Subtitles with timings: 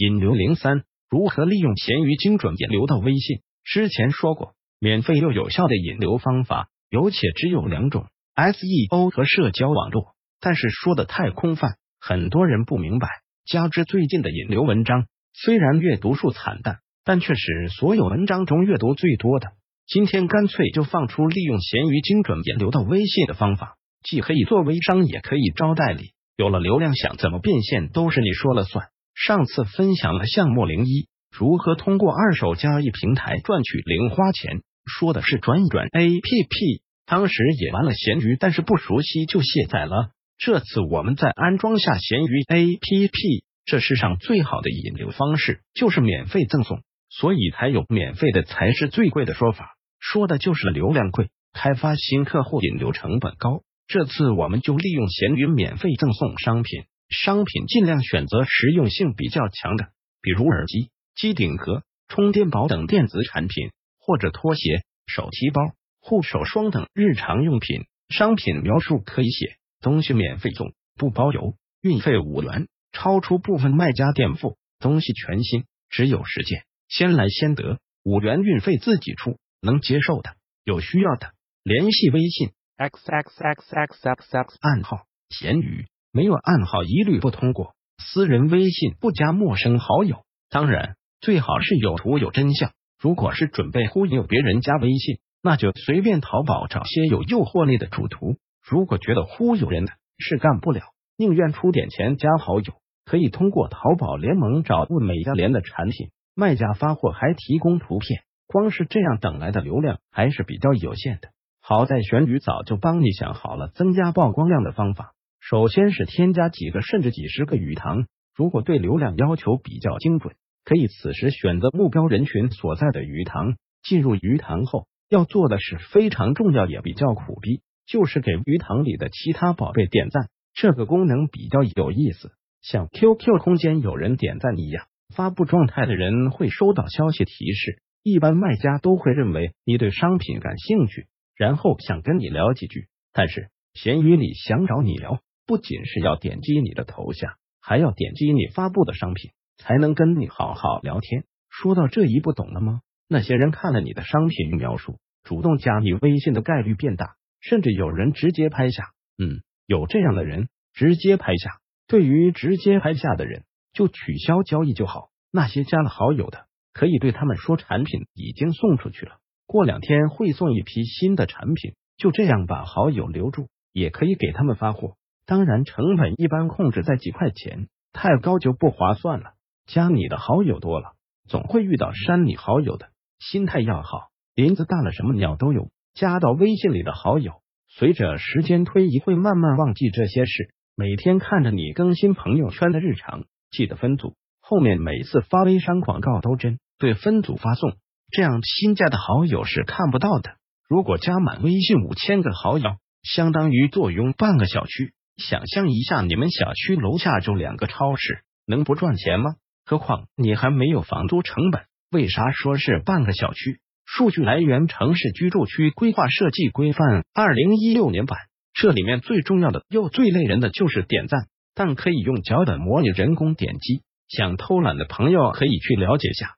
[0.00, 3.42] 引流零三，如何利用闲鱼精准引流到微信？
[3.62, 10.14] 之前说过，免费又有效的引流方法有且只有两种：SEO 和社交网络。
[10.40, 13.08] 但是说的太空泛，很多人不明白。
[13.44, 19.48] 加之最近的引流文章虽然阅读数惨淡，但却是所有文章中阅读最多的。
[19.86, 26.14] 今天干脆就放出利用闲鱼精准引流到微信的方法，既可以做微商，也可以招代理。
[26.38, 28.86] 有了流量，想怎么变现都是你说了算。
[29.20, 36.80] 上次分享了项目零一，如何通过二手交易平台赚取零花钱，说的是转转 APP。
[37.04, 40.12] 当时也玩了闲鱼，但是不熟悉就卸载了。
[40.38, 53.60] 这次我们再安装下闲鱼 APP，这世上最好的引流方式就是免费赠送，所以才有免费的才是最贵的说法，说的就是流量贵，开发新客户引流成本高。
[53.86, 59.90] 这次我们就利用闲鱼免费赠送商品，商品尽量选择实用性比较强的，
[60.22, 65.60] 比如耳机、机顶盒、充电宝等电子产品，或者拖鞋、手提包、
[66.00, 67.84] 护手霜等日常用品。
[68.08, 69.56] 商品描述可以写。
[69.80, 74.58] 东西免费送，不包邮，运费五元，超出部分卖家垫付。
[74.78, 77.78] 东西全新，只有十件，先来先得。
[78.02, 87.74] 五元运费自己出，能接受的，有需要的联系微信 x x x x x x 暗号闲鱼，没有暗号一律不通过。
[87.98, 92.72] 私人微信不加陌生好友，当然最好是有图有真相。
[92.98, 98.36] 如果是准备忽悠别人加微信，那就随便淘宝找些有诱惑力的主图。
[98.62, 100.82] 如果觉得忽悠人的是干不了，
[101.16, 111.30] 宁愿出点钱加好友，可以通过淘宝联盟找物美价廉的产品，卖家发货还提供图片，光是这样等来的流量还是比较有限的。
[111.60, 115.12] 好在玄宇早就帮你想好了增加曝光量的方法，
[115.50, 118.06] 首先是添加几个甚至几十个鱼塘，
[118.36, 123.56] 如果对流量要求比较精准，可以此时选择目标人群所在的鱼塘。
[123.82, 127.62] 进入鱼塘后，要做的是非常重要也比较苦逼。
[127.84, 132.30] 就是给鱼塘里的其他宝贝点赞，这个功能比较有意思，
[132.62, 137.82] 像 QQ 空间有人点赞一样，发布状态的人会收到消息提示。
[138.04, 142.86] 一般卖家都会认为你对商品感兴趣，然后想跟你聊几句。
[143.12, 145.18] 但是闲鱼里想找你聊，
[145.50, 151.24] 不仅是要点击你的头像，还要点击你发布的商品，才能跟你好好聊天。
[151.48, 152.82] 说到这一步，懂了吗？
[153.08, 157.16] 那些人看了你的商品描述，主动加你微信的概率变大。
[157.40, 161.58] 甚至有人直接拍下，嗯，有这样的人直接拍下。
[161.88, 165.08] 对于直接拍下的人，就取消交易就好。
[165.32, 171.74] 那些加了好友的，可以对他们说产品已经送出去了，过两天会送一批新的产品。
[171.96, 174.94] 就这样把好友留住，也可以给他们发货。
[175.30, 179.34] 当然，成本一般控制在几块钱，太高就不划算了。
[179.64, 180.94] 加你的好友多了，
[181.28, 182.88] 总会遇到删你好友的，
[183.20, 184.08] 心态要好。
[184.34, 185.70] 林子大了，什么鸟都有。
[185.94, 187.34] 加到微信里的好友，
[187.68, 190.52] 随着时间推移会慢慢忘记这些事。
[190.74, 197.76] 每天看着你更新朋友圈的日常，记得分组，后面每次发微商广告都针对分组发送，
[198.10, 200.32] 这样新加的好友是看不到的。
[200.68, 204.92] 如果加满微信五千个好友，相当于坐拥半个小区。
[205.20, 209.36] 想象一下，你们小区楼下就两个超市，能不赚钱吗？
[209.64, 211.62] 何况你还没有房租成本。
[211.92, 213.60] 为啥说是半个小区？
[213.84, 218.18] 数据来源：城市居住区规划设计规范，二零一六年版。
[218.52, 223.82] 这里面最重要的又最累人的就是点赞，但可以用脚本模拟人工点击。
[224.08, 226.34] 想偷懒的朋友可以去了解下。